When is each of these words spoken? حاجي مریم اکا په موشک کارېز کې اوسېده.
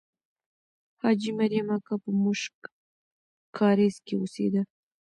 حاجي 1.01 1.31
مریم 1.39 1.67
اکا 1.75 1.95
په 2.03 2.09
موشک 2.21 2.55
کارېز 3.57 3.95
کې 4.05 4.13
اوسېده. 4.17 4.61